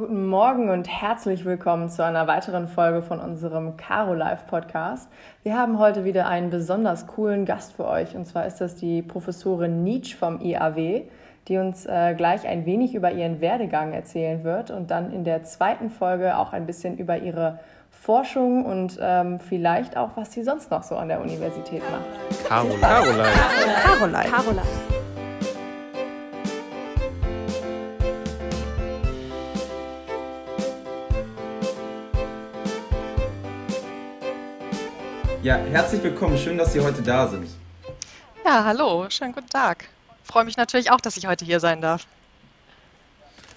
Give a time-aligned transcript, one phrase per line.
[0.00, 5.10] Guten Morgen und herzlich willkommen zu einer weiteren Folge von unserem Caro Live Podcast.
[5.42, 9.02] Wir haben heute wieder einen besonders coolen Gast für euch und zwar ist das die
[9.02, 11.02] Professorin Nietzsche vom IAW,
[11.48, 15.44] die uns äh, gleich ein wenig über ihren Werdegang erzählen wird und dann in der
[15.44, 17.58] zweiten Folge auch ein bisschen über ihre
[17.90, 22.48] Forschung und ähm, vielleicht auch, was sie sonst noch so an der Universität macht.
[22.48, 22.80] Caroline.
[22.80, 23.28] Caroline.
[23.84, 24.30] Caroline.
[24.30, 24.79] Caroline.
[35.42, 36.36] Ja, herzlich willkommen.
[36.36, 37.46] Schön, dass Sie heute da sind.
[38.44, 39.06] Ja, hallo.
[39.08, 39.86] Schönen guten Tag.
[40.22, 42.06] Freue mich natürlich auch, dass ich heute hier sein darf.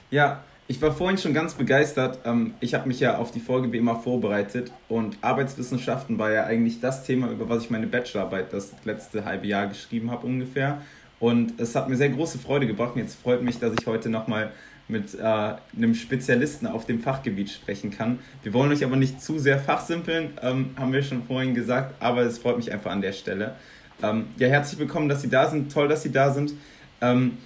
[0.10, 2.20] Ja, ich war vorhin schon ganz begeistert.
[2.24, 6.46] Ähm, ich habe mich ja auf die Folge wie immer vorbereitet und Arbeitswissenschaften war ja
[6.46, 10.82] eigentlich das Thema, über was ich meine Bachelorarbeit das letzte halbe Jahr geschrieben habe ungefähr.
[11.20, 12.96] Und es hat mir sehr große Freude gebracht.
[12.96, 14.54] Und jetzt freut mich, dass ich heute nochmal
[14.88, 18.20] mit äh, einem Spezialisten auf dem Fachgebiet sprechen kann.
[18.44, 22.22] Wir wollen euch aber nicht zu sehr fachsimpeln, ähm, haben wir schon vorhin gesagt, aber
[22.22, 23.56] es freut mich einfach an der Stelle.
[24.02, 25.72] Ähm, ja, herzlich willkommen, dass Sie da sind.
[25.72, 26.54] Toll, dass Sie da sind.
[27.02, 27.38] Ähm,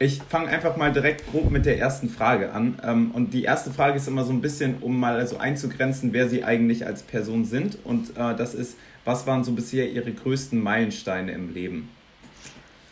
[0.00, 2.78] ich fange einfach mal direkt grob mit der ersten Frage an.
[2.84, 6.28] Ähm, und die erste Frage ist immer so ein bisschen, um mal so einzugrenzen, wer
[6.28, 7.78] Sie eigentlich als Person sind.
[7.84, 11.90] Und äh, das ist, was waren so bisher Ihre größten Meilensteine im Leben?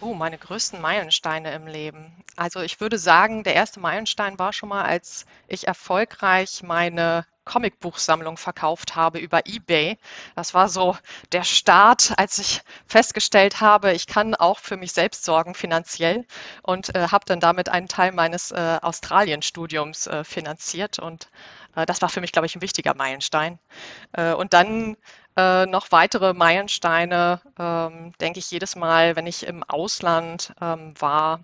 [0.00, 2.24] Oh, meine größten Meilensteine im Leben.
[2.34, 8.36] Also ich würde sagen, der erste Meilenstein war schon mal, als ich erfolgreich meine Comicbuchsammlung
[8.36, 9.96] verkauft habe über eBay.
[10.34, 10.96] Das war so
[11.32, 16.26] der Start, als ich festgestellt habe, ich kann auch für mich selbst sorgen finanziell
[16.62, 21.30] und äh, habe dann damit einen Teil meines äh, Australien-Studiums äh, finanziert und
[21.76, 23.58] äh, das war für mich, glaube ich, ein wichtiger Meilenstein.
[24.12, 24.96] Äh, und dann
[25.36, 31.40] äh, noch weitere Meilensteine, ähm, denke ich jedes Mal, wenn ich im Ausland ähm, war,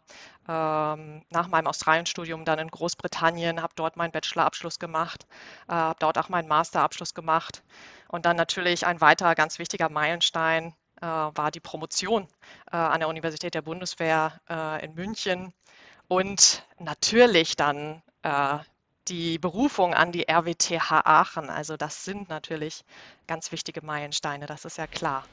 [0.48, 5.26] ähm, nach meinem Australienstudium dann in Großbritannien, habe dort meinen Bachelorabschluss gemacht,
[5.68, 7.62] äh, habe dort auch meinen Masterabschluss gemacht.
[8.08, 12.26] Und dann natürlich ein weiterer ganz wichtiger Meilenstein äh, war die Promotion
[12.72, 15.52] äh, an der Universität der Bundeswehr äh, in München.
[16.08, 18.58] Und natürlich dann äh,
[19.08, 21.50] die Berufung an die RWTH Aachen.
[21.50, 22.84] Also das sind natürlich
[23.26, 25.24] ganz wichtige Meilensteine, das ist ja klar.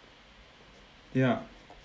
[1.14, 1.44] Ja,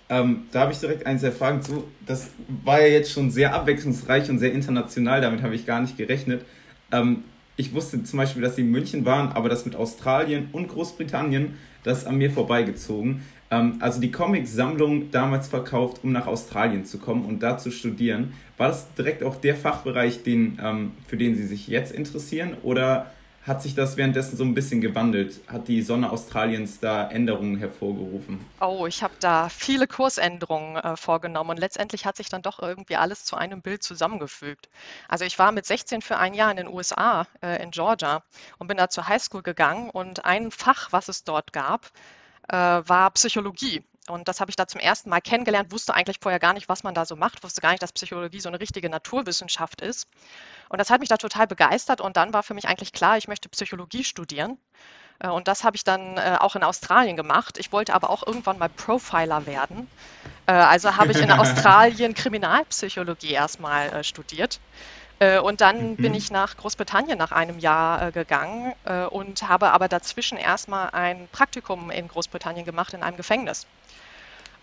[0.09, 1.85] ähm, da habe ich direkt ein, zwei Fragen zu.
[2.05, 2.29] Das
[2.63, 6.45] war ja jetzt schon sehr abwechslungsreich und sehr international, damit habe ich gar nicht gerechnet.
[6.91, 7.23] Ähm,
[7.57, 11.55] ich wusste zum Beispiel, dass sie in München waren, aber das mit Australien und Großbritannien,
[11.83, 13.23] das ist an mir vorbeigezogen.
[13.49, 18.33] Ähm, also die Comic-Sammlung damals verkauft, um nach Australien zu kommen und da zu studieren.
[18.57, 22.57] War das direkt auch der Fachbereich, den, ähm, für den Sie sich jetzt interessieren?
[22.63, 23.11] Oder
[23.45, 25.39] hat sich das währenddessen so ein bisschen gewandelt?
[25.47, 28.43] Hat die Sonne Australiens da Änderungen hervorgerufen?
[28.59, 32.95] Oh, ich habe da viele Kursänderungen äh, vorgenommen und letztendlich hat sich dann doch irgendwie
[32.95, 34.69] alles zu einem Bild zusammengefügt.
[35.07, 38.23] Also ich war mit 16 für ein Jahr in den USA, äh, in Georgia
[38.57, 41.91] und bin da zur Highschool gegangen und ein Fach, was es dort gab,
[42.49, 43.83] äh, war Psychologie.
[44.07, 46.83] Und das habe ich da zum ersten Mal kennengelernt, wusste eigentlich vorher gar nicht, was
[46.83, 50.07] man da so macht, wusste gar nicht, dass Psychologie so eine richtige Naturwissenschaft ist.
[50.69, 53.27] Und das hat mich da total begeistert und dann war für mich eigentlich klar, ich
[53.27, 54.59] möchte Psychologie studieren.
[55.19, 57.57] Äh, und das habe ich dann äh, auch in Australien gemacht.
[57.57, 59.89] Ich wollte aber auch irgendwann mal Profiler werden.
[60.45, 64.59] Äh, also habe ich in Australien Kriminalpsychologie erstmal studiert.
[65.19, 65.95] Und dann mhm.
[65.95, 68.73] bin ich nach Großbritannien nach einem Jahr gegangen
[69.11, 73.65] und habe aber dazwischen erstmal ein Praktikum in Großbritannien gemacht in einem Gefängnis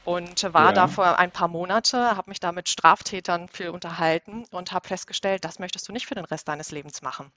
[0.04, 0.72] und war ja.
[0.72, 5.44] da vor ein paar Monate, habe mich da mit Straftätern viel unterhalten und habe festgestellt,
[5.44, 7.32] das möchtest du nicht für den Rest deines Lebens machen.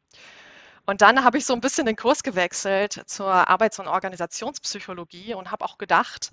[0.88, 5.52] Und dann habe ich so ein bisschen den Kurs gewechselt zur Arbeits- und Organisationspsychologie und
[5.52, 6.32] habe auch gedacht,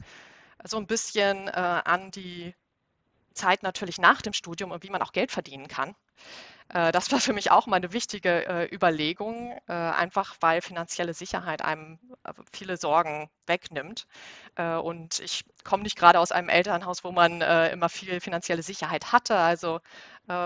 [0.65, 2.55] so ein bisschen äh, an die
[3.35, 5.95] Zeit natürlich nach dem Studium und wie man auch Geld verdienen kann.
[6.73, 11.15] Äh, das war für mich auch mal eine wichtige äh, Überlegung, äh, einfach weil finanzielle
[11.15, 11.99] Sicherheit einem
[12.53, 14.07] viele Sorgen wegnimmt.
[14.57, 19.37] und ich komme nicht gerade aus einem Elternhaus, wo man immer viel finanzielle Sicherheit hatte.
[19.37, 19.81] Also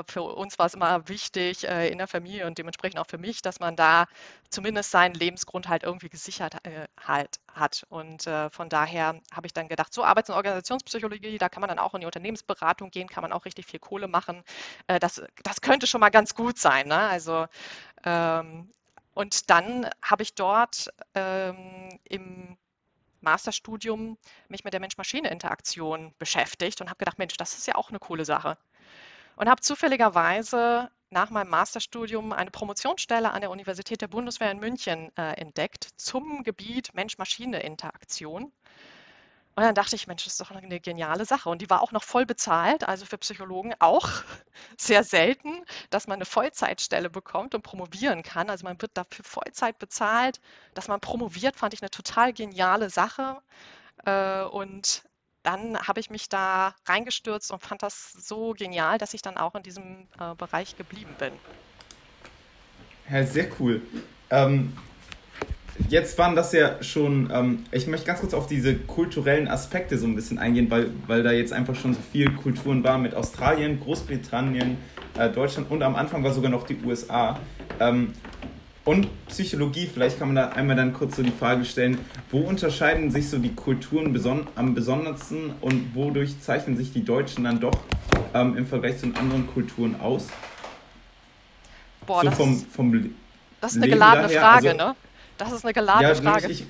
[0.07, 3.61] für uns war es immer wichtig in der Familie und dementsprechend auch für mich, dass
[3.61, 4.07] man da
[4.51, 6.57] zumindest seinen Lebensgrund halt irgendwie gesichert
[6.99, 7.85] halt hat.
[7.91, 11.79] Und von daher habe ich dann gedacht, so Arbeits- und Organisationspsychologie, da kann man dann
[11.79, 14.43] auch in die Unternehmensberatung gehen, kann man auch richtig viel Kohle machen.
[14.87, 16.89] das, das könnte schon mal ganz gut sein.
[16.89, 16.97] Ne?
[16.99, 17.47] Also
[18.05, 18.71] ähm,
[19.15, 22.57] und dann habe ich dort ähm, im
[23.21, 24.17] Masterstudium
[24.49, 28.25] mich mit der Mensch-Maschine-Interaktion beschäftigt und habe gedacht, Mensch, das ist ja auch eine coole
[28.25, 28.57] Sache
[29.37, 35.11] und habe zufälligerweise nach meinem Masterstudium eine Promotionsstelle an der Universität der Bundeswehr in München
[35.17, 38.53] äh, entdeckt zum Gebiet Mensch-Maschine-Interaktion.
[39.57, 41.49] Und dann dachte ich, Mensch, das ist doch eine geniale Sache.
[41.49, 44.11] Und die war auch noch voll bezahlt, also für Psychologen auch
[44.79, 48.51] sehr selten, dass man eine Vollzeitstelle bekommt und promovieren kann.
[48.51, 50.43] Also man wird dafür Vollzeit bezahlt.
[50.75, 53.39] Dass man promoviert, fand ich eine total geniale Sache.
[54.05, 55.05] Äh, und
[55.43, 59.55] dann habe ich mich da reingestürzt und fand das so genial, dass ich dann auch
[59.55, 61.33] in diesem äh, Bereich geblieben bin.
[63.09, 63.81] Ja, sehr cool.
[64.29, 64.77] Ähm,
[65.89, 70.07] jetzt waren das ja schon, ähm, ich möchte ganz kurz auf diese kulturellen Aspekte so
[70.07, 73.81] ein bisschen eingehen, weil, weil da jetzt einfach schon so viele Kulturen waren mit Australien,
[73.81, 74.77] Großbritannien,
[75.19, 77.39] äh, Deutschland und am Anfang war sogar noch die USA.
[77.81, 78.13] Ähm,
[78.85, 81.99] und Psychologie, vielleicht kann man da einmal dann kurz so die Frage stellen,
[82.31, 87.45] wo unterscheiden sich so die Kulturen beson am besondersten und wodurch zeichnen sich die Deutschen
[87.45, 87.77] dann doch
[88.33, 90.29] ähm, im Vergleich zu anderen Kulturen aus?
[92.07, 93.15] Boah, so das, vom, vom
[93.61, 94.97] das ist eine geladene daher, Frage, also, ne?
[95.39, 96.49] Das ist eine geladene ja, Frage.
[96.49, 96.65] Ich,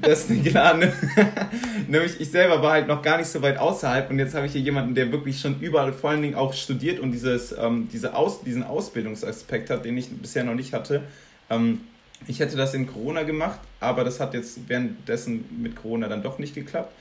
[0.00, 0.92] das ist eine geladene.
[1.88, 4.52] nämlich ich selber war halt noch gar nicht so weit außerhalb und jetzt habe ich
[4.52, 8.14] hier jemanden, der wirklich schon überall vor allen Dingen auch studiert und dieses, ähm, diese
[8.14, 11.02] Aus, diesen Ausbildungsaspekt hat, den ich bisher noch nicht hatte.
[11.50, 11.82] Ähm,
[12.26, 16.38] ich hätte das in Corona gemacht, aber das hat jetzt währenddessen mit Corona dann doch
[16.38, 16.92] nicht geklappt.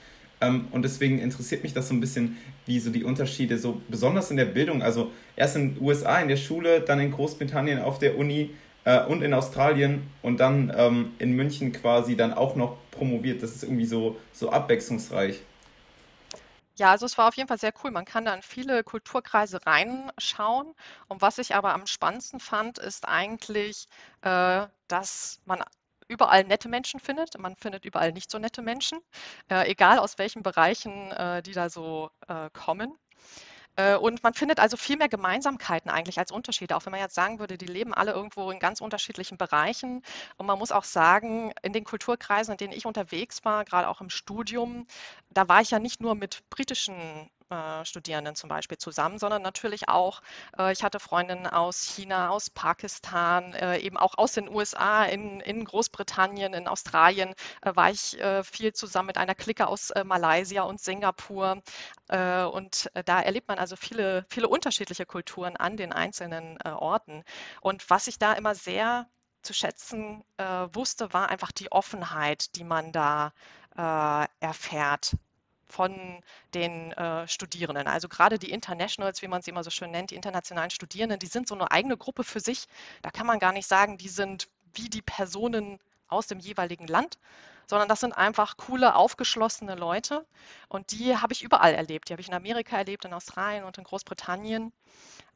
[0.41, 4.31] Ähm, und deswegen interessiert mich das so ein bisschen, wie so die Unterschiede so besonders
[4.31, 7.99] in der Bildung, also erst in den USA in der Schule, dann in Großbritannien auf
[7.99, 8.51] der Uni,
[8.85, 13.43] äh, und in Australien und dann ähm, in München quasi dann auch noch promoviert.
[13.43, 15.41] Das ist irgendwie so, so abwechslungsreich.
[16.75, 17.91] Ja, also es war auf jeden Fall sehr cool.
[17.91, 20.73] Man kann da in viele Kulturkreise reinschauen.
[21.07, 23.87] Und was ich aber am spannendsten fand, ist eigentlich,
[24.21, 25.63] äh, dass man
[26.07, 27.37] überall nette Menschen findet.
[27.39, 28.99] Man findet überall nicht so nette Menschen,
[29.49, 32.97] äh, egal aus welchen Bereichen äh, die da so äh, kommen.
[33.75, 37.15] Äh, und man findet also viel mehr Gemeinsamkeiten eigentlich als Unterschiede, auch wenn man jetzt
[37.15, 40.03] sagen würde, die leben alle irgendwo in ganz unterschiedlichen Bereichen.
[40.37, 44.01] Und man muss auch sagen, in den Kulturkreisen, in denen ich unterwegs war, gerade auch
[44.01, 44.87] im Studium,
[45.29, 49.89] da war ich ja nicht nur mit britischen äh, Studierenden zum Beispiel zusammen, sondern natürlich
[49.89, 50.21] auch,
[50.57, 55.41] äh, ich hatte Freundinnen aus China, aus Pakistan, äh, eben auch aus den USA, in,
[55.41, 60.63] in Großbritannien, in Australien äh, war ich äh, viel zusammen mit einer Clique aus Malaysia
[60.63, 61.61] und Singapur.
[62.09, 67.23] und da erlebt man also viele, viele unterschiedliche Kulturen an den einzelnen Orten.
[67.61, 69.07] Und was ich da immer sehr
[69.41, 70.23] zu schätzen
[70.73, 73.33] wusste, war einfach die Offenheit, die man da
[74.39, 75.15] erfährt
[75.71, 76.21] von
[76.53, 77.87] den äh, Studierenden.
[77.87, 81.27] Also gerade die Internationals, wie man sie immer so schön nennt, die internationalen Studierenden, die
[81.27, 82.67] sind so eine eigene Gruppe für sich.
[83.01, 85.79] Da kann man gar nicht sagen, die sind wie die Personen
[86.11, 87.17] aus dem jeweiligen Land,
[87.67, 90.25] sondern das sind einfach coole, aufgeschlossene Leute.
[90.67, 92.09] Und die habe ich überall erlebt.
[92.09, 94.73] Die habe ich in Amerika erlebt, in Australien und in Großbritannien.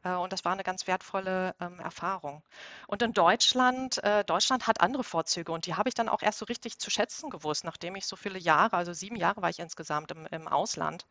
[0.04, 2.44] Äh, und das war eine ganz wertvolle ähm, Erfahrung.
[2.88, 6.39] Und in Deutschland, äh, Deutschland hat andere Vorzüge und die habe ich dann auch erst
[6.39, 9.60] so richtig zu schätzen gewusst, nachdem ich so viele Jahre, also sieben Jahre war ich
[9.60, 11.06] insgesamt im, im Ausland.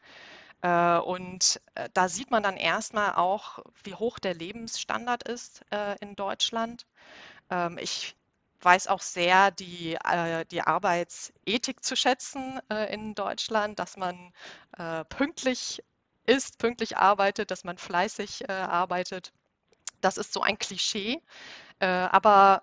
[0.62, 5.96] Äh, und äh, da sieht man dann erstmal auch, wie hoch der Lebensstandard ist äh,
[6.00, 6.87] in Deutschland.
[7.50, 8.17] Ähm, ich
[8.64, 14.32] weiß auch sehr die, äh, die Arbeitsethik zu schätzen äh, in Deutschland, dass man
[14.78, 15.82] äh, pünktlich
[16.26, 19.32] ist, pünktlich arbeitet, dass man fleißig äh, arbeitet.
[20.00, 21.22] Das ist so ein Klischee,
[21.81, 22.62] äh, aber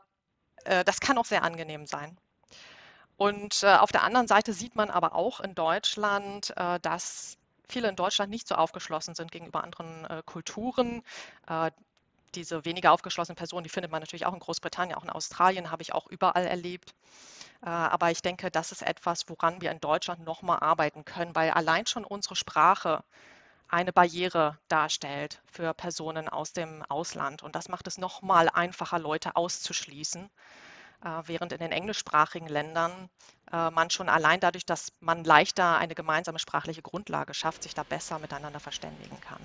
[0.65, 2.17] äh, das kann auch sehr angenehm sein.
[3.17, 7.37] Und auf der anderen Seite sieht man aber auch in Deutschland, dass
[7.69, 11.03] viele in Deutschland nicht so aufgeschlossen sind gegenüber anderen Kulturen
[12.35, 15.83] diese weniger aufgeschlossenen Personen, die findet man natürlich auch in Großbritannien, auch in Australien, habe
[15.83, 16.93] ich auch überall erlebt.
[17.63, 21.51] Äh, aber ich denke, das ist etwas, woran wir in Deutschland nochmal arbeiten können, weil
[21.51, 23.03] allein schon unsere Sprache
[23.67, 27.41] eine Barriere darstellt für Personen aus dem Ausland.
[27.41, 30.29] Und das macht es nochmal einfacher, Leute auszuschließen,
[31.03, 33.09] äh, während in den englischsprachigen Ländern
[33.51, 37.83] äh, man schon allein dadurch, dass man leichter eine gemeinsame sprachliche Grundlage schafft, sich da
[37.83, 39.41] besser miteinander verständigen kann.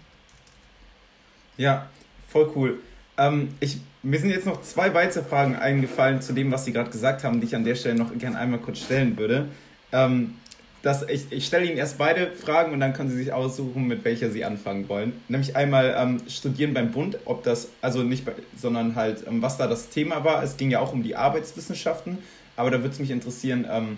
[1.57, 1.89] Ja,
[2.29, 2.79] Voll cool.
[3.19, 6.91] Ähm, ich, mir sind jetzt noch zwei weitere Fragen eingefallen zu dem, was Sie gerade
[6.91, 9.49] gesagt haben, die ich an der Stelle noch gerne einmal kurz stellen würde.
[9.93, 10.35] Ähm,
[10.83, 14.05] das, ich, ich stelle Ihnen erst beide Fragen und dann können Sie sich aussuchen, mit
[14.05, 15.15] welcher Sie anfangen wollen.
[15.29, 19.57] Nämlich einmal ähm, Studieren beim Bund, ob das, also nicht, bei, sondern halt, ähm, was
[19.57, 20.43] da das Thema war.
[20.45, 22.19] Es ging ja auch um die Arbeitswissenschaften,
[22.55, 23.97] aber da würde es mich interessieren, ähm,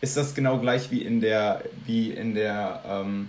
[0.00, 3.28] ist das genau gleich wie in der, wie in der ähm,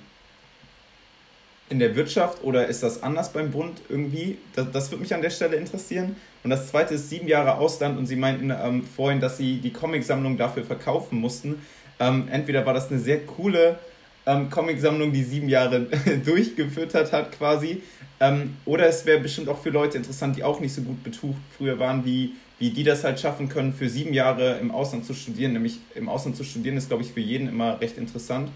[1.69, 4.37] in der Wirtschaft oder ist das anders beim Bund irgendwie?
[4.55, 6.15] Das, das würde mich an der Stelle interessieren.
[6.43, 9.71] Und das zweite ist sieben Jahre Ausland und Sie meinten ähm, vorhin, dass Sie die
[9.71, 11.61] Comicsammlung dafür verkaufen mussten.
[11.99, 13.79] Ähm, entweder war das eine sehr coole
[14.25, 15.87] ähm, Comicsammlung, die sieben Jahre
[16.25, 17.81] durchgefüttert hat quasi,
[18.19, 21.41] ähm, oder es wäre bestimmt auch für Leute interessant, die auch nicht so gut betucht
[21.57, 25.13] früher waren, wie, wie die das halt schaffen können, für sieben Jahre im Ausland zu
[25.13, 25.53] studieren.
[25.53, 28.49] Nämlich im Ausland zu studieren ist, glaube ich, für jeden immer recht interessant.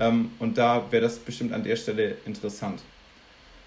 [0.00, 2.80] Ähm, und da wäre das bestimmt an der Stelle interessant.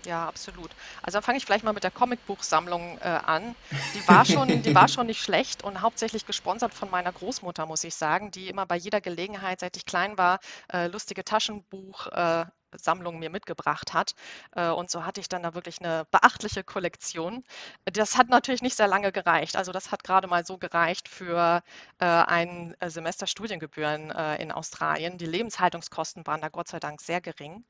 [0.05, 0.71] Ja, absolut.
[1.03, 3.55] Also dann fange ich vielleicht mal mit der Comicbuchsammlung äh, an.
[3.93, 7.83] Die war, schon, die war schon nicht schlecht und hauptsächlich gesponsert von meiner Großmutter, muss
[7.83, 10.39] ich sagen, die immer bei jeder Gelegenheit, seit ich klein war,
[10.73, 12.45] äh, lustige Taschenbuch, äh,
[12.77, 14.13] Sammlung mir mitgebracht hat.
[14.55, 17.43] Äh, und so hatte ich dann da wirklich eine beachtliche Kollektion.
[17.85, 19.55] Das hat natürlich nicht sehr lange gereicht.
[19.55, 21.63] Also das hat gerade mal so gereicht für
[21.99, 25.17] äh, ein äh, Semester Studiengebühren in Australien.
[25.17, 27.63] Die Lebenshaltungskosten waren da Gott sei Dank sehr gering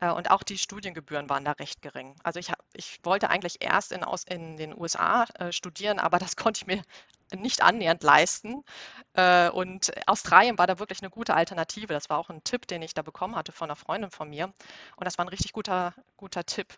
[0.00, 2.14] und auch die Studiengebühren waren da recht gering.
[2.22, 6.66] Also ich, ich wollte eigentlich erst in, in den USA studieren, aber das konnte ich
[6.66, 6.82] mir
[7.34, 8.62] nicht annähernd leisten.
[9.14, 11.92] Äh, und Australien war da wirklich eine gute Alternative.
[11.92, 14.46] Das war auch ein Tipp, den ich da bekommen hatte von einer Freundin von mir.
[14.96, 16.74] Und das war ein richtig guter, guter Tipp.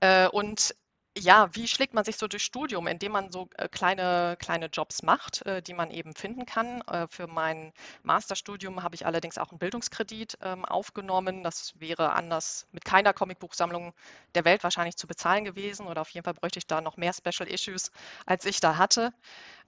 [0.00, 0.74] Äh, und
[1.18, 5.02] ja, wie schlägt man sich so durch Studium, indem man so äh, kleine, kleine Jobs
[5.02, 6.80] macht, äh, die man eben finden kann?
[6.82, 11.42] Äh, für mein Masterstudium habe ich allerdings auch einen Bildungskredit ähm, aufgenommen.
[11.44, 13.92] Das wäre anders mit keiner Comicbuchsammlung
[14.34, 17.12] der Welt wahrscheinlich zu bezahlen gewesen oder auf jeden Fall bräuchte ich da noch mehr
[17.12, 17.90] Special Issues,
[18.26, 19.12] als ich da hatte.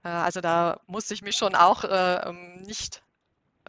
[0.02, 3.02] Also da musste ich mich schon auch äh, ähm, nicht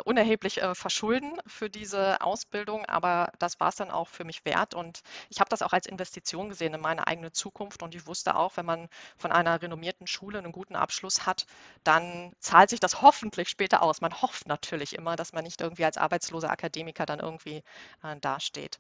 [0.04, 4.74] unerheblich äh, verschulden für diese Ausbildung, aber das war es dann auch für mich wert
[4.74, 8.36] und ich habe das auch als Investition gesehen in meine eigene Zukunft und ich wusste
[8.36, 11.46] auch, wenn man von einer renommierten Schule einen guten Abschluss hat,
[11.84, 14.02] dann zahlt sich das hoffentlich später aus.
[14.02, 17.64] Man hofft natürlich immer, dass man nicht irgendwie als arbeitsloser Akademiker dann irgendwie
[18.04, 18.80] äh, dasteht.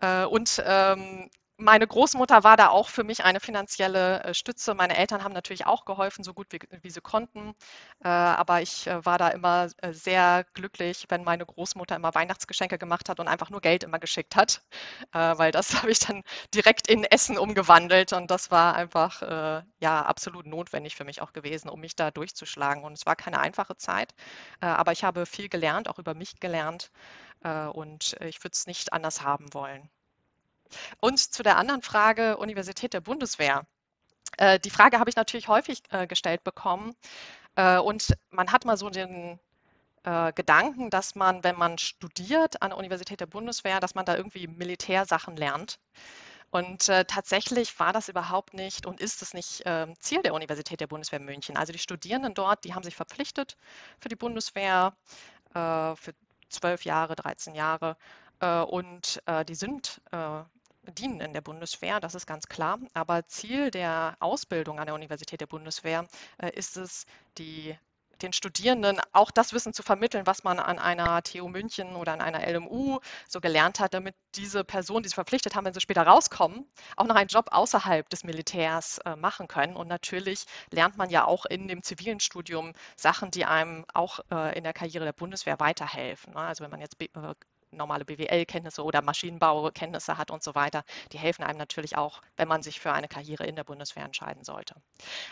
[0.00, 1.30] Äh, und ähm,
[1.62, 4.74] meine Großmutter war da auch für mich eine finanzielle äh, Stütze.
[4.74, 7.54] Meine Eltern haben natürlich auch geholfen, so gut wie, wie sie konnten.
[8.04, 13.08] Äh, aber ich äh, war da immer sehr glücklich, wenn meine Großmutter immer Weihnachtsgeschenke gemacht
[13.08, 14.62] hat und einfach nur Geld immer geschickt hat,
[15.12, 16.22] weil das habe ich dann
[16.54, 19.22] direkt in Essen umgewandelt und das war einfach
[19.80, 22.84] ja absolut notwendig für mich auch gewesen, um mich da durchzuschlagen.
[22.84, 24.14] Und es war keine einfache Zeit,
[24.60, 26.90] aber ich habe viel gelernt, auch über mich gelernt
[27.42, 29.90] und ich würde es nicht anders haben wollen.
[31.00, 33.66] Und zu der anderen Frage, Universität der Bundeswehr.
[34.38, 36.94] Äh, die Frage habe ich natürlich häufig äh, gestellt bekommen.
[37.56, 39.38] Äh, und man hat mal so den
[40.34, 44.48] Gedanken, dass man, wenn man studiert an der Universität der Bundeswehr, dass man da irgendwie
[44.48, 45.78] Militärsachen lernt.
[46.50, 50.80] Und äh, tatsächlich war das überhaupt nicht und ist es nicht äh, Ziel der Universität
[50.80, 51.56] der Bundeswehr München.
[51.56, 53.56] Also die Studierenden dort, die haben sich verpflichtet
[54.00, 54.92] für die Bundeswehr
[55.54, 56.14] äh, für
[56.48, 57.96] zwölf Jahre, 13 Jahre
[58.66, 60.02] und die sind
[60.98, 62.78] dienen in der Bundeswehr, das ist ganz klar.
[62.94, 66.06] Aber Ziel der Ausbildung an der Universität der Bundeswehr
[66.38, 67.06] äh, ist es,
[67.38, 67.76] die
[68.22, 72.20] den Studierenden auch das Wissen zu vermitteln, was man an einer TU München oder an
[72.20, 76.06] einer LMU so gelernt hat, damit diese Personen, die sich verpflichtet haben, wenn sie später
[76.06, 79.76] rauskommen, auch noch einen Job außerhalb des Militärs äh, machen können.
[79.76, 84.56] Und natürlich lernt man ja auch in dem zivilen Studium Sachen, die einem auch äh,
[84.56, 86.34] in der Karriere der Bundeswehr weiterhelfen.
[86.34, 86.40] Ne?
[86.40, 86.98] Also wenn man jetzt
[87.72, 92.62] normale BWL-Kenntnisse oder Maschinenbaukenntnisse hat und so weiter, die helfen einem natürlich auch, wenn man
[92.62, 94.74] sich für eine Karriere in der Bundeswehr entscheiden sollte.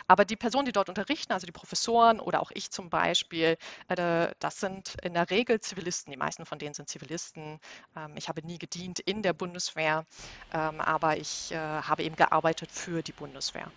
[0.07, 3.57] Aber die Personen, die dort unterrichten, also die Professoren oder auch ich zum Beispiel,
[3.87, 6.11] äh, das sind in der Regel Zivilisten.
[6.11, 7.59] Die meisten von denen sind Zivilisten.
[7.95, 10.05] Ähm, ich habe nie gedient in der Bundeswehr,
[10.53, 13.71] ähm, aber ich äh, habe eben gearbeitet für die Bundeswehr.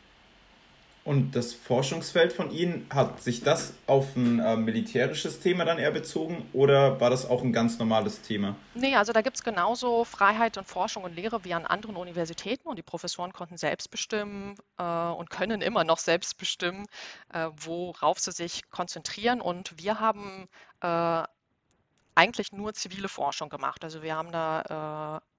[1.04, 5.90] Und das Forschungsfeld von Ihnen, hat sich das auf ein äh, militärisches Thema dann eher
[5.90, 8.56] bezogen oder war das auch ein ganz normales Thema?
[8.74, 12.66] Nee, also da gibt es genauso Freiheit und Forschung und Lehre wie an anderen Universitäten
[12.66, 16.86] und die Professoren konnten selbst bestimmen äh, und können immer noch selbst bestimmen,
[17.34, 19.42] äh, worauf sie sich konzentrieren.
[19.42, 20.48] Und wir haben
[20.80, 21.22] äh,
[22.14, 23.84] eigentlich nur zivile Forschung gemacht.
[23.84, 25.33] Also wir haben da äh,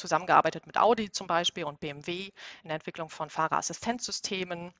[0.00, 2.30] zusammengearbeitet mit Audi zum Beispiel und BMW
[2.62, 4.72] in der Entwicklung von Fahrerassistenzsystemen.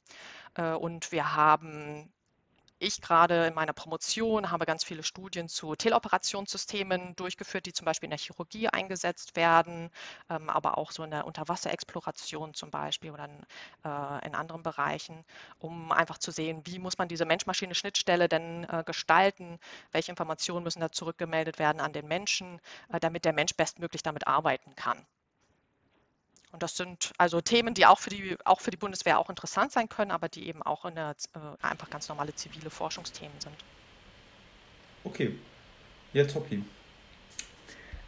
[0.54, 2.12] Äh, und wir haben
[2.80, 8.06] ich gerade in meiner Promotion habe ganz viele Studien zu Teleoperationssystemen durchgeführt, die zum Beispiel
[8.06, 9.90] in der Chirurgie eingesetzt werden,
[10.30, 13.42] ähm, aber auch so in der Unterwasserexploration zum Beispiel oder in,
[13.84, 15.24] äh, in, anderen Bereichen,
[15.58, 19.58] um einfach zu sehen, wie muss man diese Mensch-Maschine-Schnittstelle denn äh, gestalten,
[19.92, 22.60] welche Informationen müssen da zurückgemeldet werden an den Menschen,
[22.90, 25.06] äh, damit der Mensch bestmöglich damit arbeiten kann.
[26.52, 29.72] Und das sind also Themen, die auch für die, auch für die Bundeswehr auch interessant
[29.72, 33.54] sein können, aber die eben auch in der, äh, einfach ganz normale zivile Forschungsthemen sind.
[35.04, 35.38] Okay.
[36.12, 36.64] Ja, Topi.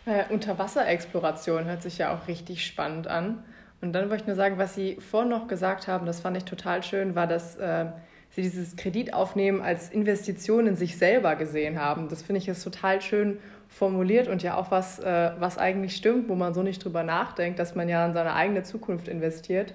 [0.05, 3.45] Äh, Unterwasserexploration hört sich ja auch richtig spannend an.
[3.81, 6.45] Und dann wollte ich nur sagen, was Sie vorhin noch gesagt haben, das fand ich
[6.45, 7.87] total schön, war, dass äh,
[8.35, 12.09] Sie dieses Kreditaufnehmen als Investition in sich selber gesehen haben.
[12.09, 16.29] Das finde ich ist total schön formuliert und ja auch was, äh, was eigentlich stimmt,
[16.29, 19.75] wo man so nicht drüber nachdenkt, dass man ja in seine eigene Zukunft investiert.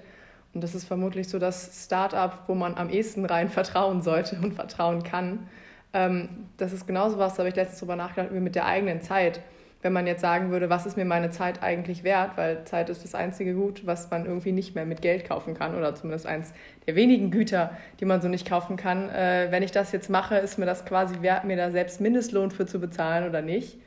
[0.54, 4.54] Und das ist vermutlich so das Start-up, wo man am ehesten rein vertrauen sollte und
[4.54, 5.48] vertrauen kann.
[5.92, 9.02] ähm, das ist genauso was, da habe ich letztens drüber nachgedacht, wie mit der eigenen
[9.02, 9.40] Zeit.
[9.80, 13.04] Wenn man jetzt sagen würde, was ist mir meine Zeit eigentlich wert, weil Zeit ist
[13.04, 16.52] das einzige Gut, was man irgendwie nicht mehr mit Geld kaufen kann oder zumindest eins
[16.86, 19.08] der wenigen Güter, die man so nicht kaufen kann.
[19.08, 22.50] Äh, wenn ich das jetzt mache, ist mir das quasi wert, mir da selbst Mindestlohn
[22.50, 23.78] für zu bezahlen oder nicht.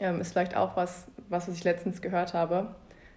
[0.00, 2.74] Ähm, ist vielleicht auch was, was ich letztens gehört habe,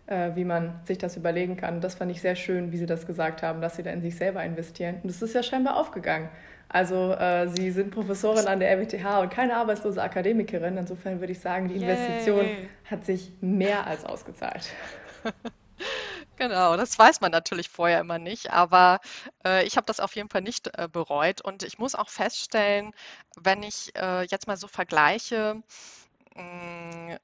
[0.10, 1.82] äh, wie man sich das überlegen kann.
[1.82, 4.16] Das fand ich sehr schön, wie Sie das gesagt haben, dass Sie da in sich
[4.16, 4.96] selber investieren.
[5.04, 6.30] Und das ist ja scheinbar aufgegangen.
[6.68, 10.78] Also äh, Sie sind Professorin an der RWTH und keine arbeitslose Akademikerin.
[10.78, 12.70] Insofern würde ich sagen, die Investition Yay.
[12.90, 14.70] hat sich mehr als ausgezahlt.
[16.36, 19.00] Genau, das weiß man natürlich vorher immer nicht, aber
[19.46, 22.94] äh, ich habe das auf jeden Fall nicht äh, bereut und ich muss auch feststellen,
[23.38, 25.62] wenn ich äh, jetzt mal so vergleiche,
[26.36, 26.42] mh,
[27.12, 27.18] hm,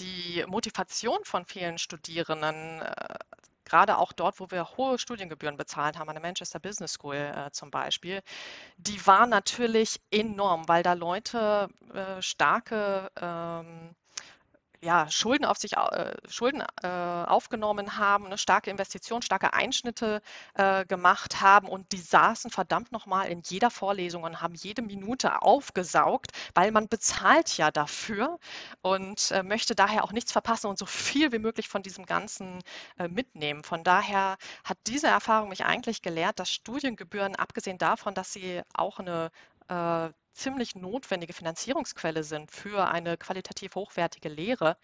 [0.00, 3.14] die Motivation von vielen Studierenden äh,
[3.68, 7.50] gerade auch dort, wo wir hohe Studiengebühren bezahlt haben, an der Manchester Business School äh,
[7.52, 8.22] zum Beispiel,
[8.78, 13.94] die war natürlich enorm, weil da Leute äh, starke ähm,
[14.82, 20.22] ja, Schulden auf sich äh, Schulden äh, aufgenommen haben, eine starke Investition, starke Einschnitte
[20.54, 25.42] äh, gemacht haben und die saßen verdammt nochmal in jeder Vorlesung und haben jede Minute
[25.42, 28.38] aufgesaugt, weil man bezahlt ja dafür
[28.82, 32.60] und äh, möchte daher auch nichts verpassen und so viel wie möglich von diesem Ganzen
[32.98, 33.64] äh, mitnehmen.
[33.64, 38.98] Von daher hat diese Erfahrung mich eigentlich gelehrt, dass Studiengebühren, abgesehen davon, dass sie auch
[39.00, 39.30] eine
[39.68, 44.76] äh, ziemlich notwendige Finanzierungsquelle sind für eine qualitativ hochwertige Lehre,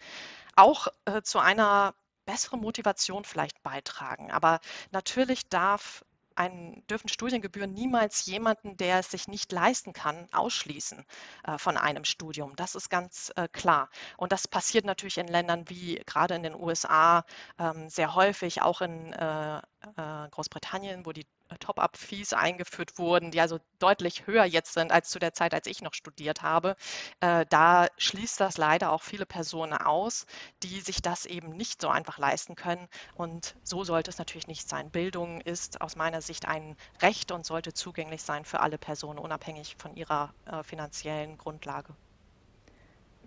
[0.55, 1.95] auch äh, zu einer
[2.25, 4.31] besseren Motivation vielleicht beitragen.
[4.31, 4.59] Aber
[4.91, 6.03] natürlich darf
[6.35, 11.05] ein, dürfen Studiengebühren niemals jemanden, der es sich nicht leisten kann, ausschließen
[11.45, 12.55] äh, von einem Studium.
[12.55, 13.89] Das ist ganz äh, klar.
[14.17, 17.23] Und das passiert natürlich in Ländern wie gerade in den USA
[17.57, 21.25] ähm, sehr häufig, auch in äh, äh Großbritannien, wo die
[21.59, 25.81] Top-up-Fees eingeführt wurden, die also deutlich höher jetzt sind als zu der Zeit, als ich
[25.81, 26.75] noch studiert habe.
[27.19, 30.25] Äh, da schließt das leider auch viele Personen aus,
[30.63, 32.87] die sich das eben nicht so einfach leisten können.
[33.15, 34.89] Und so sollte es natürlich nicht sein.
[34.89, 39.75] Bildung ist aus meiner Sicht ein Recht und sollte zugänglich sein für alle Personen, unabhängig
[39.77, 41.93] von ihrer äh, finanziellen Grundlage.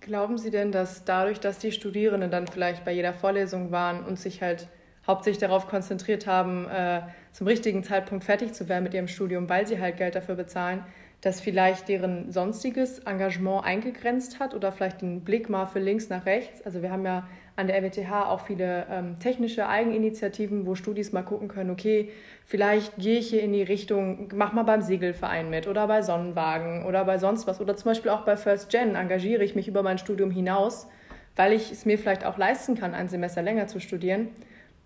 [0.01, 4.19] Glauben Sie denn, dass dadurch, dass die Studierenden dann vielleicht bei jeder Vorlesung waren und
[4.19, 4.69] sich halt
[5.09, 7.01] hauptsächlich darauf konzentriert haben, äh,
[7.33, 10.85] zum richtigen Zeitpunkt fertig zu werden mit ihrem Studium, weil sie halt Geld dafür bezahlen,
[11.23, 16.27] dass vielleicht deren sonstiges Engagement eingegrenzt hat oder vielleicht den Blick mal für links nach
[16.27, 16.64] rechts.
[16.64, 21.23] Also wir haben ja an der RWTH auch viele ähm, technische Eigeninitiativen, wo Studis mal
[21.23, 22.11] gucken können, okay,
[22.44, 26.87] vielleicht gehe ich hier in die Richtung, mach mal beim Segelverein mit oder bei Sonnenwagen
[26.87, 29.83] oder bei sonst was oder zum Beispiel auch bei First Gen engagiere ich mich über
[29.83, 30.87] mein Studium hinaus,
[31.35, 34.29] weil ich es mir vielleicht auch leisten kann, ein Semester länger zu studieren.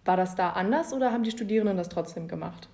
[0.05, 2.69] War das da anders oder haben die Studierenden das trotzdem gemacht?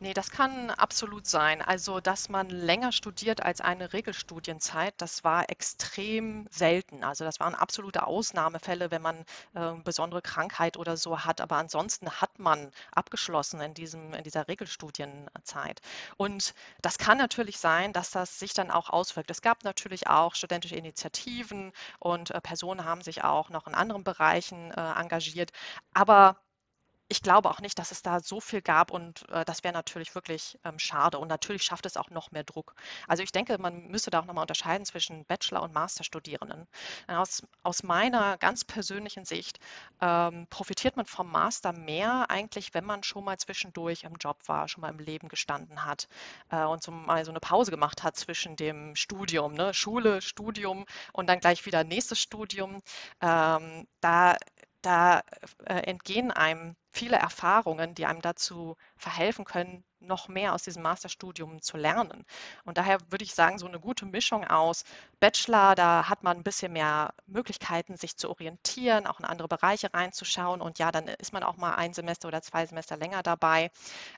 [0.00, 1.60] Nee, das kann absolut sein.
[1.60, 7.02] Also, dass man länger studiert als eine Regelstudienzeit, das war extrem selten.
[7.02, 11.40] Also, das waren absolute Ausnahmefälle, wenn man äh, besondere Krankheit oder so hat.
[11.40, 15.80] Aber ansonsten hat man abgeschlossen in diesem, in dieser Regelstudienzeit.
[16.16, 19.30] Und das kann natürlich sein, dass das sich dann auch auswirkt.
[19.32, 24.04] Es gab natürlich auch studentische Initiativen und äh, Personen haben sich auch noch in anderen
[24.04, 25.50] Bereichen äh, engagiert.
[25.92, 26.36] Aber
[27.08, 30.14] ich glaube auch nicht, dass es da so viel gab und äh, das wäre natürlich
[30.14, 31.18] wirklich ähm, schade.
[31.18, 32.74] Und natürlich schafft es auch noch mehr Druck.
[33.06, 36.66] Also ich denke, man müsste da auch nochmal unterscheiden zwischen Bachelor- und Masterstudierenden.
[37.06, 39.58] Aus, aus meiner ganz persönlichen Sicht
[40.00, 44.68] ähm, profitiert man vom Master mehr eigentlich, wenn man schon mal zwischendurch im Job war,
[44.68, 46.08] schon mal im Leben gestanden hat
[46.50, 49.72] äh, und so mal so eine Pause gemacht hat zwischen dem Studium, ne?
[49.72, 52.82] Schule, Studium und dann gleich wieder nächstes Studium.
[53.20, 54.36] Ähm, da
[54.82, 55.22] da
[55.66, 61.60] äh, entgehen einem viele Erfahrungen, die einem dazu verhelfen können, noch mehr aus diesem Masterstudium
[61.60, 62.24] zu lernen.
[62.64, 64.84] Und daher würde ich sagen, so eine gute Mischung aus
[65.20, 69.92] Bachelor, da hat man ein bisschen mehr Möglichkeiten, sich zu orientieren, auch in andere Bereiche
[69.92, 70.60] reinzuschauen.
[70.60, 73.70] Und ja, dann ist man auch mal ein Semester oder zwei Semester länger dabei.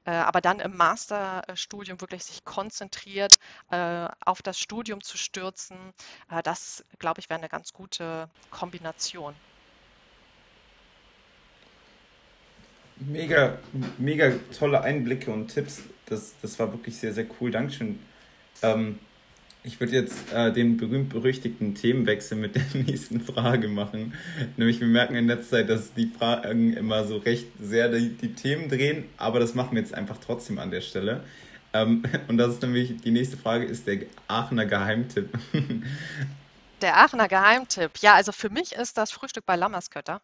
[0.04, 3.38] Äh, aber dann im Masterstudium wirklich sich konzentriert
[3.70, 5.94] äh, auf das Studium zu stürzen,
[6.30, 9.34] äh, das, glaube ich, wäre eine ganz gute Kombination.
[13.00, 13.58] Mega,
[13.98, 15.82] mega tolle Einblicke und Tipps.
[16.06, 17.50] Das, das war wirklich sehr, sehr cool.
[17.50, 17.98] Dankeschön.
[18.62, 18.98] Ähm,
[19.62, 24.14] ich würde jetzt äh, den berühmt-berüchtigten Themenwechsel mit der nächsten Frage machen.
[24.56, 28.34] Nämlich, wir merken in letzter Zeit, dass die Fragen immer so recht sehr die, die
[28.34, 31.24] Themen drehen, aber das machen wir jetzt einfach trotzdem an der Stelle.
[31.72, 35.30] Ähm, und das ist nämlich, die nächste Frage ist der Aachener Geheimtipp.
[36.80, 37.98] Der Aachener Geheimtipp.
[38.00, 40.22] Ja, also für mich ist das Frühstück bei Lammerskötter.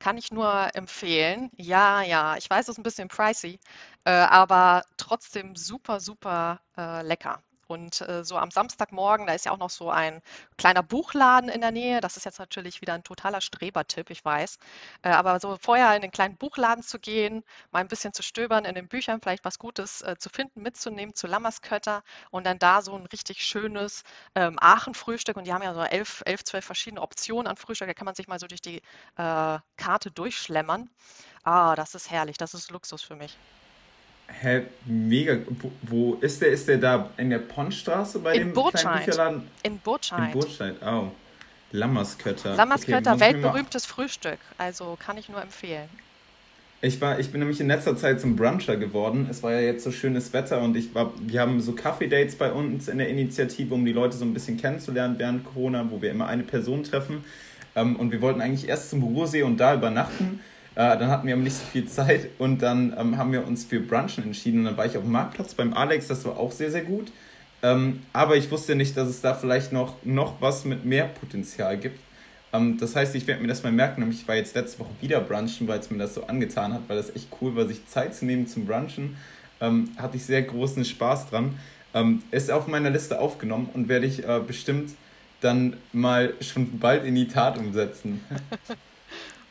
[0.00, 1.50] Kann ich nur empfehlen.
[1.56, 3.58] Ja, ja, ich weiß, es ist ein bisschen pricey,
[4.04, 7.42] äh, aber trotzdem super, super äh, lecker.
[7.68, 10.22] Und äh, so am Samstagmorgen, da ist ja auch noch so ein
[10.56, 12.00] kleiner Buchladen in der Nähe.
[12.00, 14.58] Das ist jetzt natürlich wieder ein totaler Strebertipp, ich weiß.
[15.02, 18.64] Äh, aber so vorher in den kleinen Buchladen zu gehen, mal ein bisschen zu stöbern
[18.64, 22.80] in den Büchern, vielleicht was Gutes äh, zu finden, mitzunehmen zu Lammerskötter und dann da
[22.80, 24.02] so ein richtig schönes
[24.34, 25.36] ähm, Aachen-Frühstück.
[25.36, 27.88] Und die haben ja so elf, elf, zwölf verschiedene Optionen an Frühstück.
[27.88, 28.80] Da kann man sich mal so durch die
[29.16, 30.90] Karte durchschlemmern.
[31.44, 32.38] Ah, das ist herrlich.
[32.38, 33.40] Das ist Luxus für mich.
[34.28, 35.38] Hä, mega.
[35.48, 36.50] Wo, wo, ist der?
[36.50, 38.82] Ist der da in der Ponnstraße bei in dem Burtscheid.
[38.82, 39.42] kleinen Bücherladen?
[39.62, 40.34] In Burtscheid.
[40.34, 41.10] In Burtscheid, oh.
[41.72, 42.54] Lammerskötter.
[42.54, 44.38] Lammerskötter, okay, weltberühmtes Frühstück.
[44.56, 45.88] Also kann ich nur empfehlen.
[46.80, 49.26] Ich, war, ich bin nämlich in letzter Zeit zum Bruncher geworden.
[49.28, 52.52] Es war ja jetzt so schönes Wetter und ich war, wir haben so Kaffee-Dates bei
[52.52, 56.10] uns in der Initiative, um die Leute so ein bisschen kennenzulernen während Corona, wo wir
[56.10, 57.24] immer eine Person treffen.
[57.74, 60.40] Ähm, und wir wollten eigentlich erst zum Ruhrsee und da übernachten.
[60.78, 63.80] Äh, dann hatten wir nicht so viel Zeit und dann ähm, haben wir uns für
[63.80, 64.60] Brunchen entschieden.
[64.60, 67.10] Und dann war ich auf dem Marktplatz beim Alex, das war auch sehr, sehr gut.
[67.64, 71.78] Ähm, aber ich wusste nicht, dass es da vielleicht noch, noch was mit mehr Potenzial
[71.78, 71.98] gibt.
[72.52, 74.08] Ähm, das heißt, ich werde mir das mal merken.
[74.08, 76.96] Ich war jetzt letzte Woche wieder brunchen, weil es mir das so angetan hat, weil
[76.96, 79.16] das echt cool war, sich Zeit zu nehmen zum Brunchen.
[79.60, 81.58] Ähm, hatte ich sehr großen Spaß dran.
[81.92, 84.92] Ähm, ist auf meiner Liste aufgenommen und werde ich äh, bestimmt
[85.40, 88.20] dann mal schon bald in die Tat umsetzen.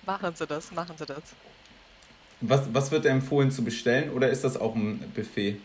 [0.08, 1.22] Machen Sie das, machen Sie das.
[2.40, 5.58] Was, was wird empfohlen zu bestellen oder ist das auch ein Buffet?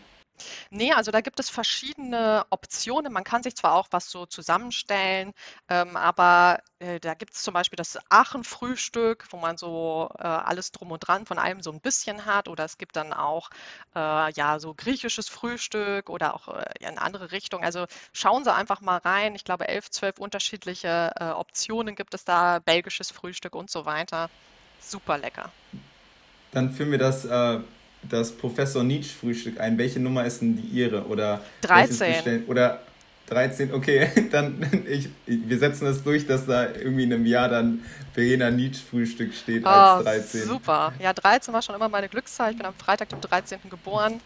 [0.69, 3.13] Nee, also da gibt es verschiedene Optionen.
[3.13, 5.33] Man kann sich zwar auch was so zusammenstellen,
[5.69, 10.71] ähm, aber äh, da gibt es zum Beispiel das Aachen-Frühstück, wo man so äh, alles
[10.71, 12.47] drum und dran von allem so ein bisschen hat.
[12.47, 13.49] Oder es gibt dann auch
[13.95, 17.63] äh, ja so griechisches Frühstück oder auch äh, in andere Richtung.
[17.63, 19.35] Also schauen Sie einfach mal rein.
[19.35, 24.29] Ich glaube, elf, zwölf unterschiedliche äh, Optionen gibt es da, belgisches Frühstück und so weiter.
[24.79, 25.51] Super lecker.
[26.51, 27.59] Dann führen wir das äh,
[28.09, 29.77] das Professor Nietzsche Frühstück ein.
[29.77, 31.05] Welche Nummer ist denn die Ihre?
[31.05, 32.45] Oder 13.
[32.47, 32.81] Oder
[33.27, 37.83] 13, okay, dann ich, wir setzen das durch, dass da irgendwie in einem Jahr dann
[38.13, 40.43] Verena Nietzsche Frühstück steht oh, als 13.
[40.43, 40.93] Super.
[40.99, 42.51] Ja, 13 war schon immer meine Glückszahl.
[42.51, 43.59] Ich bin am Freitag, dem 13.
[43.69, 44.19] geboren.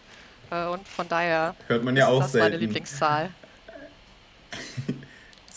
[0.50, 2.50] Äh, und von daher hört man ja auch das selten.
[2.50, 3.30] meine Lieblingszahl.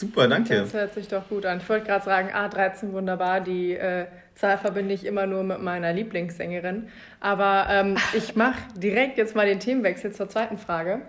[0.02, 0.56] Super, danke.
[0.56, 1.60] Das hört sich doch gut an.
[1.60, 5.94] Ich wollte gerade sagen, A13 wunderbar, die äh, Zahl verbinde ich immer nur mit meiner
[5.94, 6.88] Lieblingssängerin.
[7.20, 11.04] Aber ähm, ich mache direkt jetzt mal den Themenwechsel zur zweiten Frage.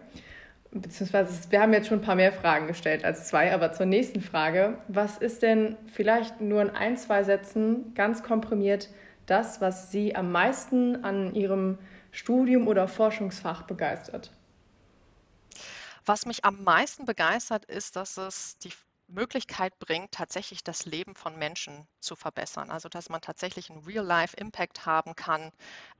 [0.73, 4.21] Beziehungsweise, wir haben jetzt schon ein paar mehr Fragen gestellt als zwei, aber zur nächsten
[4.21, 4.75] Frage.
[4.89, 8.91] Was ist denn vielleicht nur in ein, zwei Sätzen ganz komprimiert
[9.25, 11.79] das, was Sie am meisten an Ihrem
[12.11, 14.33] Studium oder Forschungsfach begeistert?
[16.05, 18.73] Was mich am meisten begeistert, ist, dass es die
[19.09, 22.71] Möglichkeit bringt, tatsächlich das Leben von Menschen zu verbessern.
[22.71, 25.53] Also dass man tatsächlich einen Real-Life-Impact haben kann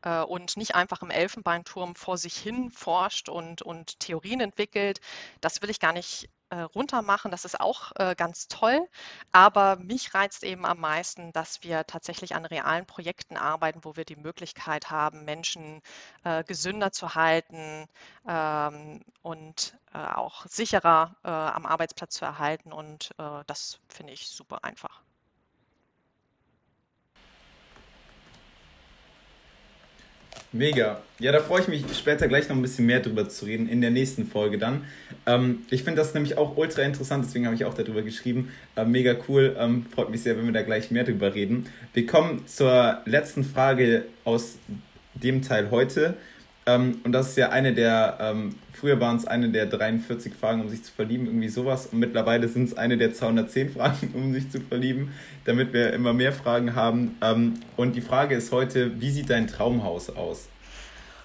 [0.03, 5.01] äh, und nicht einfach im Elfenbeinturm vor sich hin forscht und, und Theorien entwickelt.
[5.41, 7.03] Das will ich gar nicht äh, runter.
[7.31, 8.89] Das ist auch äh, ganz toll.
[9.33, 14.05] Aber mich reizt eben am meisten, dass wir tatsächlich an realen Projekten arbeiten, wo wir
[14.05, 15.81] die Möglichkeit haben, Menschen
[16.25, 17.87] äh, gesünder zu halten
[18.29, 22.73] ähm, und äh, auch sicherer äh, am Arbeitsplatz zu erhalten.
[22.73, 25.03] Und äh, das finde ich super einfach.
[30.53, 31.01] Mega.
[31.19, 33.81] Ja, da freue ich mich später gleich noch ein bisschen mehr drüber zu reden, in
[33.81, 34.85] der nächsten Folge dann.
[35.25, 38.53] Ähm, ich finde das nämlich auch ultra interessant, deswegen habe ich auch darüber geschrieben.
[38.77, 41.67] Äh, mega cool, ähm, freut mich sehr, wenn wir da gleich mehr drüber reden.
[41.95, 44.59] Wir kommen zur letzten Frage aus
[45.15, 46.17] dem Teil heute.
[46.65, 50.61] Ähm, und das ist ja eine der, ähm, früher waren es eine der 43 Fragen,
[50.61, 51.87] um sich zu verlieben, irgendwie sowas.
[51.87, 55.13] Und mittlerweile sind es eine der 210 Fragen, um sich zu verlieben,
[55.45, 57.17] damit wir immer mehr Fragen haben.
[57.21, 60.49] Ähm, und die Frage ist heute, wie sieht dein Traumhaus aus?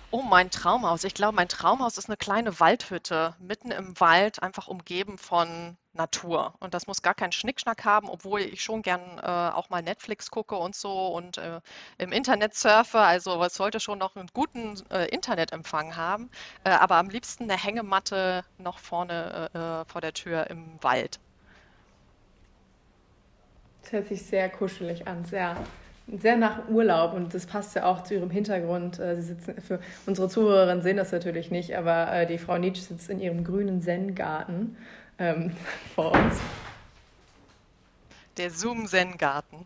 [0.09, 1.03] Oh, mein Traumhaus.
[1.03, 6.53] Ich glaube, mein Traumhaus ist eine kleine Waldhütte, mitten im Wald, einfach umgeben von Natur.
[6.59, 10.31] Und das muss gar keinen Schnickschnack haben, obwohl ich schon gern äh, auch mal Netflix
[10.31, 11.59] gucke und so und äh,
[11.97, 12.99] im Internet surfe.
[12.99, 16.29] Also es sollte schon noch einen guten äh, Internetempfang haben,
[16.63, 21.19] äh, aber am liebsten eine Hängematte noch vorne äh, äh, vor der Tür im Wald.
[23.81, 25.57] Das hört sich sehr kuschelig an, sehr
[26.19, 28.95] sehr nach Urlaub und das passt ja auch zu ihrem Hintergrund.
[28.95, 33.19] Sie sitzen, für unsere Zuhörerinnen sehen das natürlich nicht, aber die Frau Nietzsche sitzt in
[33.19, 34.77] ihrem grünen Zen-Garten
[35.19, 35.51] ähm,
[35.95, 36.39] vor uns.
[38.37, 39.65] Der Zoom-Zen-Garten.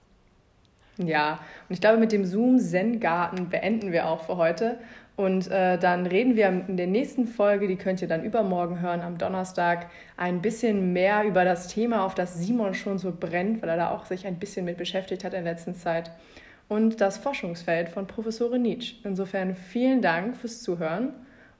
[0.98, 4.78] Ja, und ich glaube, mit dem Zoom-Zen-Garten beenden wir auch für heute.
[5.18, 9.02] Und äh, dann reden wir in der nächsten Folge, die könnt ihr dann übermorgen hören,
[9.02, 9.88] am Donnerstag,
[10.18, 13.92] ein bisschen mehr über das Thema, auf das Simon schon so brennt, weil er da
[13.92, 16.12] auch sich ein bisschen mit beschäftigt hat in der letzten Zeit.
[16.70, 18.96] und das Forschungsfeld von Professorin Nietzsche.
[19.04, 21.10] Insofern vielen Dank fürs Zuhören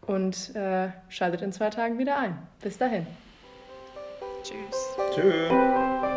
[0.08, 2.38] und äh, schaltet in zwei Tagen wieder ein.
[2.62, 3.06] Bis dahin.
[4.44, 4.98] Tschüss.
[5.14, 6.11] Tschüss.